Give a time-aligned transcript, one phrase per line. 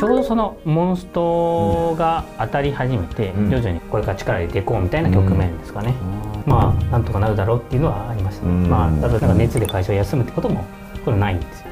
[0.00, 3.50] ちょうどそのモンストが当たり始めて、うん。
[3.50, 5.92] 徐々にこれから力入れていこうみたいな局面ですかね、
[6.46, 8.70] まあなんとかなるだろうっていうのはありましたね、うん。
[8.70, 10.64] まあただなんか熱で会社を休むってことも
[11.04, 11.66] これないんですよ。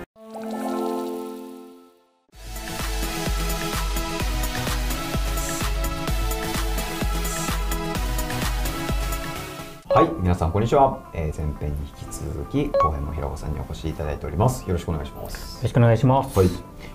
[9.89, 11.01] はい、皆さんこんにちは。
[11.15, 14.65] えー前編に引き続き後編も平岡さんにお越しいただいております。
[14.67, 15.57] よろしくお願いします。
[15.57, 15.63] よ。
[15.63, 16.49] ろしくお願いします、はい、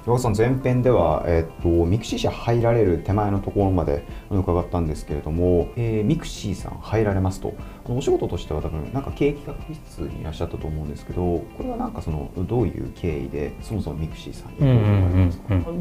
[0.03, 7.53] 平岡さん前編では、えっとミクシー社入られる手前のところまで伺ったんですけれども、えーミクシーさん入られますと
[7.85, 14.59] お仕事としては多分なんか経営企画室にいらっしゃったと思うんですけどこれはなんかそのどういう経緯でそもそもミクシーさんに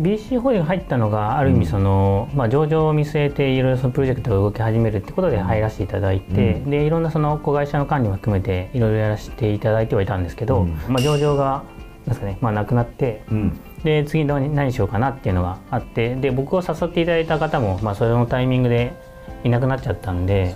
[0.02, 6.70] BC ホールが入ったのがある意味その、まあ、上場を見据えていろいろそのプロジェクトが動き始めるってことで入らせていただいて、うん。
[6.70, 10.72] でいろんなその子会社の管理も含めていろいろやらせていただいてはいたんですけど、うん。
[10.88, 11.64] まあ、上場が
[12.06, 18.92] なんですかね、まあ、なくなってうんで次何何しようかなっていうのがあってで僕を誘っていただいた方も、まあ、それのタイミングで
[19.44, 20.54] いなくなっちゃったんで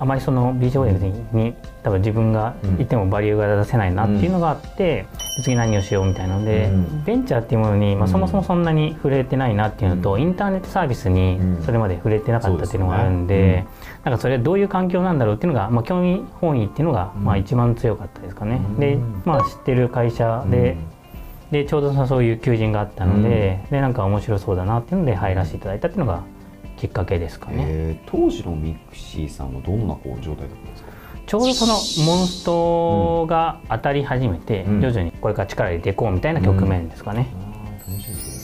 [0.00, 5.06] あまりその BC ホールにに多分自分がいてもバリューが出せないなっていうのがあって、
[5.42, 7.04] 次何をしようみたいなので、うん。
[7.04, 10.22] ベンチャーっていうものに、まあ、うんそもそもそんなに触れてないなっていうのと、うん。
[10.22, 11.62] インターネットサービスにうん。
[11.64, 13.66] それまで触れてなかったっていうのがあるんで,、ですね。
[14.04, 17.24] なんかそれどういう環境なんだろうっていうのが、まあ、興味本位っていうのが、うん。
[17.24, 18.60] まあ、一番強かったですかね。
[18.64, 18.78] うん。
[18.78, 20.76] で、まあ、知ってる会社で、
[21.50, 26.22] でちょうどそういう求人があったので,、でなんか面白そうだなっていうので入らせていただいたっていうのが
[26.76, 27.64] きっかけですかね。
[27.66, 30.88] えー当時のミクシーさんはどんなこう状態だったんですか？
[31.26, 31.72] ちょうどその
[32.06, 34.80] モンストが当たり始めて、うん。
[34.80, 37.26] 徐々にこれから力入れていこうみたいな局面ですかね。
[37.34, 38.37] あー楽しみです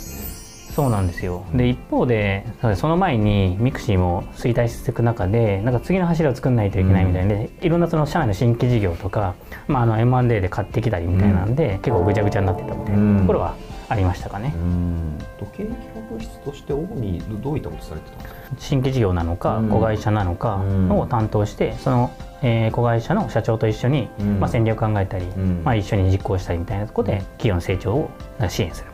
[0.75, 1.45] そうなんですよ。
[1.55, 2.45] で一方で
[2.75, 9.35] その前にミクシーも衰退していく中でなんか次の柱を作んないといけないみたいで、いろんなその社内の新規事業とか、
[9.69, 13.55] まあ、あの M&A で買ってきたりみたいなんで、結構ぐちゃぐちゃになってたみたいなところは
[13.89, 15.19] ありましたかね、うん。
[15.39, 18.41] と経営企画室として主にどどういったことされてたんですか？
[18.59, 19.69] 新規事業なのかうん。
[19.69, 20.91] 子会社なのかうん。
[20.99, 22.11] を担当してその、
[22.43, 24.41] えー子会社の社長と一緒に、うん。
[24.41, 25.63] まあ、戦略を考えたり、ん。
[25.63, 28.11] まあ、一緒に実行したりみたいなところで企業の成長を
[28.49, 28.91] 支援する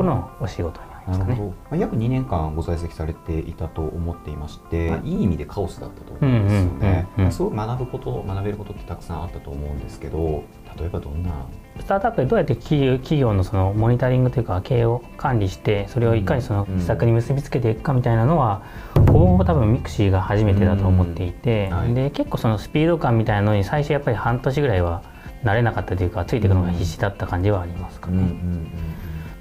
[0.00, 1.38] このお仕事になりますかね。
[1.38, 10.42] まあ、約2年間ご在籍されていたと思っていまして、い、い意味でカオスだったと思うんですよね、すごく学ぶこと学べることってたくさんあったと思うんですけど
[10.78, 11.46] 例えばどんな？
[11.80, 18.62] スタートアップでどうやって企業のそのモニタリングというか経営を管理してそれをいかにその施策に結びつけていくかみたいなのは、
[18.94, 25.02] ほぼほぼ多分ミクシーが初めてだと思っていて、で結構そのスピード感みたいなのに最初やっぱり半年ぐらいは
[25.44, 28.22] 慣れなかったというかついていくのが必死だった感じはありますかね。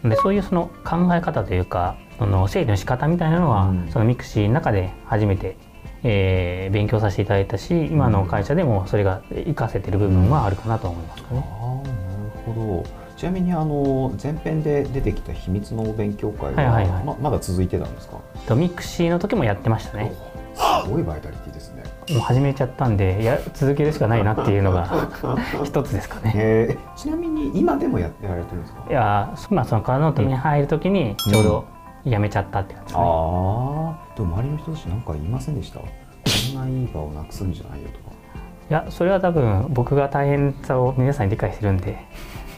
[0.03, 3.89] でそういうその考え方というかその整理の仕方みたいなのは、うん。
[3.91, 5.57] そのミクシーの中で初めて、
[6.03, 11.43] えー勉強させていただいたし今の会社でもそれが活かせてる部分はあるかなと思いますかね。
[11.45, 12.99] ああなるほど。
[13.17, 18.17] ちなみにあの前編で出てきた秘密のお勉強会は,、ままだ続いてたんですか？
[18.47, 20.13] とミクシーの時もやってましたね。
[20.83, 21.83] すごいバイタリティですね。
[22.11, 25.09] もう始めちゃったんでや続けるしかないなっていうのが
[25.63, 26.33] 一つですかね。
[26.35, 26.77] え。
[26.77, 28.85] ーちなみに今でもややられてるんですか？
[28.89, 31.65] いやーまあその体のために入る時にちょうど
[32.03, 33.01] やめちゃったって感じですね。
[33.05, 33.05] あ
[34.13, 35.79] あでも周りの人たちなんか言いませんでした？
[35.79, 35.85] こ
[36.53, 38.09] んないい場をなくすんじゃないよとか。
[38.69, 41.97] いやそれは多分僕が大変さを皆さんに理解してるんで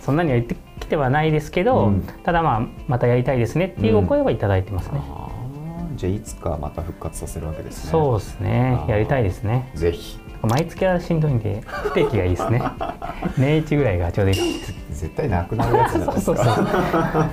[0.02, 2.02] そんなには言ってきてはないですけど、うん。
[2.24, 5.00] ただまあまたやりたいですねっていうお声はいただいてますね。
[5.00, 5.21] ああ
[6.02, 7.92] じゃあいつかまた復活させるわけですね。
[7.92, 8.84] そうですね。
[8.88, 9.72] やりたいですね。
[9.76, 10.18] ぜひ。
[10.42, 12.60] 毎月はしんどいんで不定期がいいですね。
[13.38, 14.38] 年一ぐらいがちょうどいい。
[14.90, 17.30] 絶対なくなるやつじゃないですか。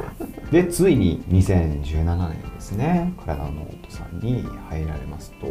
[0.52, 3.14] でついに2017年ですね。
[3.24, 5.46] 体の音さんに入られますと。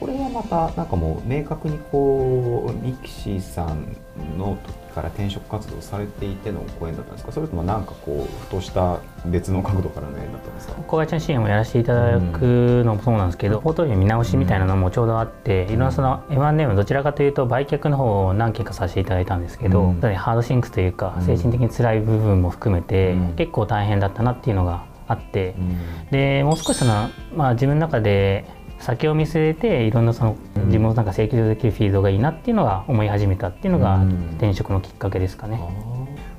[0.00, 3.96] これはまたなんかもう明確にこうミキシーさん
[4.36, 7.32] の時から転職活動されていてのご縁だったんですか？
[7.32, 10.74] それともなんかこうふとした別の角度からの縁だったんですか？
[10.74, 20.00] 子会社の支援をやらせていただくのもそうなんですけど、ポートフォリオ見直しみたいなのもちょうどあって、いろんなその M&A もどちらかというと売却の方を何件かさせていただいたんですけど、うん。
[20.00, 23.36] ハードシンクスというか、うん精神的に辛い部分も含めて、うん。
[23.36, 25.78] 結構大変だったなっていうのがあって、うん。
[26.10, 28.44] でもう少しその、まあ、自分の中で
[28.82, 35.58] 先を見据えていろんなそのうん自分をなんか請求できるフィールドがいいなっていうのが思い始めたっていうのがうん転職のきっかけですかね。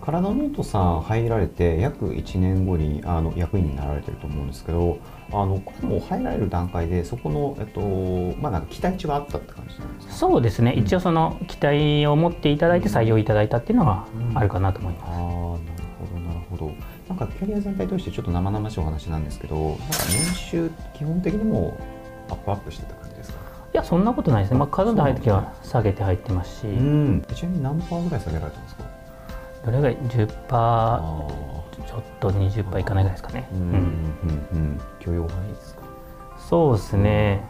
[0.01, 4.97] 体ノートさん入られて約1年後にあの役員になられてると思うんですけど
[5.31, 7.79] あのこれもう入られる段階でそこの、えっと
[8.41, 10.13] まあ、なんか期待値はあったって感じなんですか？
[10.13, 14.05] そうですね、うん一応その期待を持っていただいて採用いただいたっていうのは
[14.35, 15.09] あるかなと思います。
[15.09, 15.29] ああなる
[16.01, 16.71] ほどなるほど
[17.07, 21.77] なんかキャリア全体としてちょっと生々しいお話なんですけどなんか年収基本的にも
[22.33, 23.39] アップアップしてた感じですか？
[23.73, 27.25] いやそんなことないですね、まあ、カードで入るときは下げて入ってますし、うん。
[27.33, 28.83] ちなみに何パーぐらい下げられたんですか？
[29.65, 31.27] どれぐらい？10%あ
[31.87, 33.65] ちょっと20%いかないぐらいですかね、うんうん。
[33.65, 35.81] うん許容範囲ですか、
[36.37, 37.43] そうですね。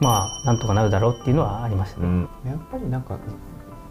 [0.00, 3.18] まあなんとかなるだろうっていうのはありましたね、やっぱりなんか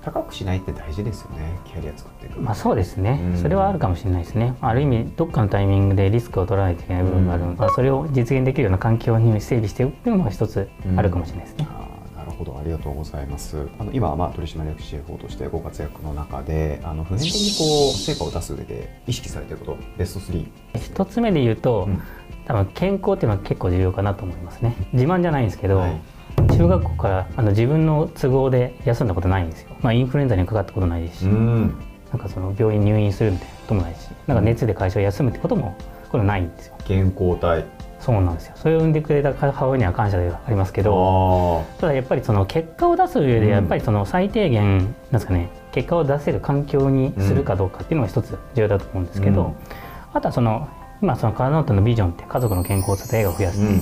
[0.08, 3.38] 高くしないって大事ですよねキャリア作っていくまあそうですね、うん。
[3.38, 4.56] それはあるかもしれないですね。
[4.62, 7.46] ある意味どっかのタイミングでリスクを取らないといけない部分がある。
[7.46, 12.58] ので、まあ、それを実現できるような環境に整備しておくっていうのも一つあるかもしれないですね、あーなるほど。
[12.58, 13.68] ありがとうございます。
[13.80, 22.02] あの今はまあ取締役 CFO としてご活躍の中であの普遍的にこう成果を出す上で意識されていることベスト3、一つ目で言うと、うん。
[22.46, 24.74] 多分健康っていうのは結構重要かなと思いますね。
[24.94, 26.02] 自慢じゃないんですけど、はい
[26.58, 31.68] 中学校からあの自分の都合で休んだことないんですよ、まあ、インフルエンザにかかったことないですし、ん。
[32.12, 35.76] なんかその病院入院するみたいなこともないしなんか熱で会社を休むってことも
[36.10, 36.76] これないんですよ。
[36.86, 37.66] 健康体。
[38.00, 38.54] そうなんですよ。
[38.56, 43.46] それを産んでくれた母親には感謝ではありますけどあただやっぱりその結果を出す上うん。
[43.46, 49.56] でやっぱりその最低限なんですかね結果を出せる環境にするかどうかっていうのが一つ重要だと思うんですけど、うん。
[50.14, 50.70] あとはその
[51.02, 53.62] 今そのカラノートのビジョンって家族の健康を支えを増やす。
[53.62, 53.82] っていう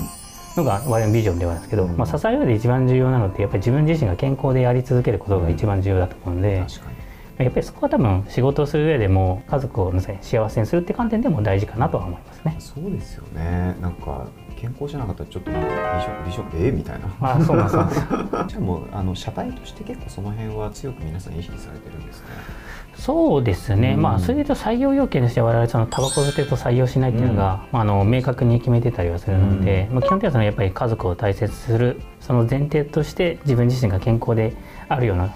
[0.56, 6.96] のが我々のビジョンではあるんですけど、うんまあ、支える上で一番重要なのってやっぱり自分自身が健康でやり続けることが一番重要だと思うので、確かに。
[7.44, 12.56] やっぱりそこは多分仕事をする上でも家族を、ね、幸せにするって観点でも大事かなとは思いますね。
[12.58, 13.76] そうですよね。
[13.80, 14.26] なんか
[14.56, 15.68] 健康じゃなかったらちょっとなんか
[16.26, 17.14] 美食美食ええみたいな。
[17.20, 18.00] あそうなんですそうなんです
[18.48, 22.26] じゃあもうあの社体として結構その辺は強く皆さん意識されてるんですね
[23.06, 24.02] そうですね、うん。
[24.02, 34.56] まあそれで言うと採用要件としては我々そのタバコ吸ってると採用しないっていうのが、まあ、あの明確に決めてたりはするので、まあ、基本的にはそのやっぱり家族を大切にするその前提として自分自身が健康で
[34.88, 35.32] あるような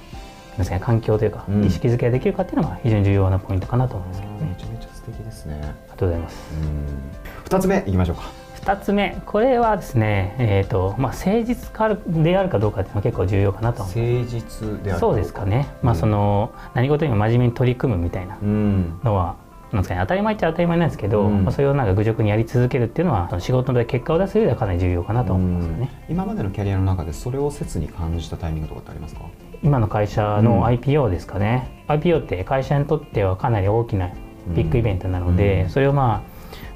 [0.59, 1.65] ですかね環境というか、うん。
[1.65, 4.57] 意識づけができるかっていうのが非常に重要なポイントかなと思いますけどね。
[4.59, 5.55] めちゃめちゃ素敵ですね。
[5.55, 6.37] ありがとうございます。
[6.53, 7.45] うん。
[7.45, 19.01] 2つ目いきましょうか2つ目これはですね、えーとまあ、誠実かであるかどうかっていうのは結構重要かなと誠実であるそうですかね、まあ、その何事にも真面目に取り組むみたいなうん。
[19.03, 19.37] のは
[19.73, 21.45] なんですかね、当たり前っちゃ当たり前なんですけど、うん。
[21.45, 25.91] まあ、それをなんか愚直にやり続けるっていうのは仕事で結果を出す上ではかなり重要かなと思いますよね。
[26.09, 29.23] 今までのキャリアの中でそれを切に感じたタイミングとかってありますか？
[29.63, 30.45] 今の会社うん。
[30.45, 34.11] の IPO ですかね、IPO って会社にとってはかなり大きな
[34.49, 35.71] ビッグイベントなので、うん。
[35.71, 36.30] それをまあ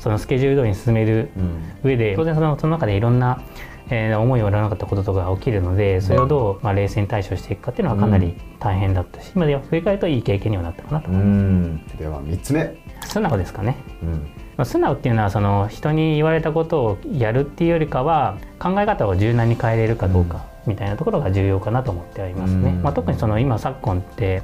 [0.05, 1.62] そのスケジュール通りに進めるうん。
[1.83, 3.43] 上で当然そのその中でいろんな、
[3.89, 11.87] えー思いをよらなかったこととかが起きるのでそれをどう、まあ、冷静に対処していくかっていうのはかなり大変だったし、今では振り返るといい経験にはなったかなと、うん。
[11.99, 12.77] では3つ目。
[13.06, 13.77] 素直ですかね。
[14.03, 14.09] うん。
[14.56, 22.71] まあ素直っていうのはその人に言われたことをやるっていうよりかは考え方を柔軟に変えれるかどうかみたいなところが重要かなと思ってありますね。
[22.71, 22.83] うん。
[22.83, 24.43] まあ、特にその今昨今って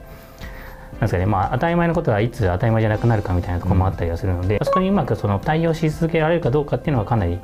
[1.00, 1.26] ですかね。
[1.26, 7.38] まあ、当たり前のことがいつ当たり前じゃなくなるかみたいなところもあったりはするので、そこにうまくその対応し続けられるかどうかっていうのはかなり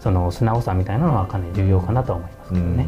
[0.00, 2.86] その素直さみたいなのはかなり重要かなとは思いますけどね。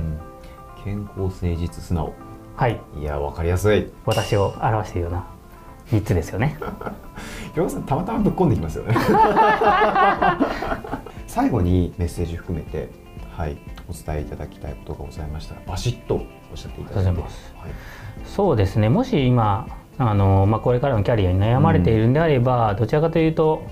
[0.84, 2.14] 健康誠実素直。
[2.56, 2.80] はい。
[2.98, 3.90] いやわかりやすい。
[4.04, 5.26] 私を表しているような
[5.90, 6.56] 3つですよね。
[7.86, 8.94] たまたまぶっ込んできますよね。
[11.26, 12.88] 最後にメッセージ含めて
[13.36, 13.56] はい
[13.88, 16.22] お伝えいただきたいことがございましたらバシッとおっ
[16.56, 17.08] しゃっていただいて。
[17.08, 17.54] ありがとうございます。
[17.58, 17.70] はい。
[18.24, 18.88] そうですね。
[18.88, 19.66] もし今
[19.98, 23.64] あの、まあ、これからのキャリアに悩まれているんであれば、どちらかというと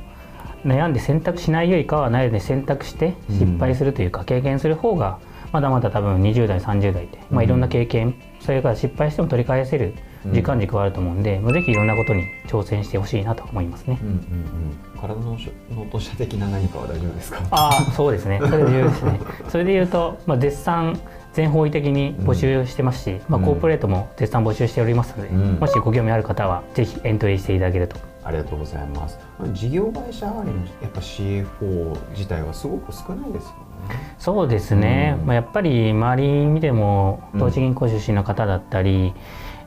[0.65, 5.19] 悩んで選択しないよりかは悩んで選択して失敗するというか、経験する方が
[5.53, 9.95] まだまだ多分20代30代って、まあ、いろんな経験、それから失敗しても取り返せる
[10.33, 13.99] 時間軸はあると思うんで、まあぜひいろんなことに挑戦してほしいなと思いますね。
[14.01, 15.01] うんうんうん。
[15.01, 15.37] 体の
[15.75, 17.41] 脳とした的な何かは大丈夫ですか？
[17.51, 18.39] ああそうですね。
[18.41, 19.21] それで重要ですね。
[19.49, 20.97] それで言うと、まあ、絶賛
[21.33, 25.55] 全方位的に募集してますし、まあ、うんコーポレートも絶賛募集しておりますので、うん。
[25.59, 27.97] もしご興味ある方はぜひエントリーしていただけると。
[28.25, 29.19] ありがとうございます。
[29.53, 34.15] 事業会社上がりのやっぱ CFO 自体はすごく少ないですよね。
[34.19, 35.27] そうですね、うん。
[35.27, 37.41] まあ、やっぱり周り見てもうん。
[37.41, 39.15] 同時銀行出身の方だったり、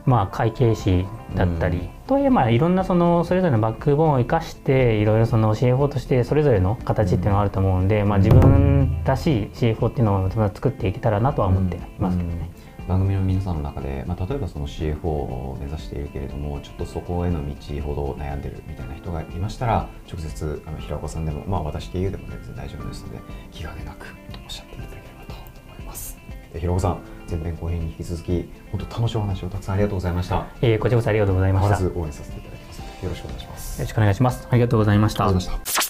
[0.06, 1.88] まあ、会計士だったり、うん。
[2.06, 12.50] とはいえまあいろんなそのそれぞれのバックボーンを生かしていろいろその CFO としてそれぞれの形っていうのがあると思うんで、まあ、自分らしい CFO っていうのを作っていけたらなとは思っていますけどね。
[12.86, 23.18] 番組の皆さんの中で、まあ、例えばその CFO を目指しているけれどもちょっとそこへの道ほど悩んでるみたいな人がいましたら直接あの平岡さんでも、まあ、私経由でも全然大丈夫ですので
[23.50, 24.06] 気兼ねなく
[24.44, 25.34] おっしゃっていただければと
[25.72, 26.16] 思います。
[26.52, 31.68] で平岡さん前編後編に引き続き本当楽しいお話をたくさんありがとうございましたえーこちらこそありがとうございました。
[31.68, 34.48] よまず応援させていただきますよろしくお願いしますろしくお願いします。
[34.50, 35.24] ありがとうございました。
[35.24, 35.85] ありがとうございました